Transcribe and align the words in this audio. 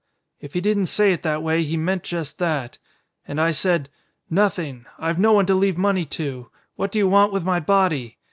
If 0.39 0.55
he 0.55 0.61
didn't 0.61 0.87
say 0.87 1.13
it 1.13 1.21
that 1.21 1.43
way 1.43 1.61
he 1.61 1.77
meant 1.77 2.01
just 2.03 2.39
that. 2.39 2.79
And 3.27 3.39
I 3.39 3.51
said, 3.51 3.87
'Nothing. 4.31 4.87
I've 4.97 5.19
no 5.19 5.31
one 5.33 5.45
to 5.45 5.53
leave 5.53 5.77
money 5.77 6.05
to. 6.05 6.49
What 6.75 6.91
do 6.91 6.97
you 6.97 7.07
want 7.07 7.31
with 7.33 7.43
my 7.43 7.59
body?' 7.59 8.17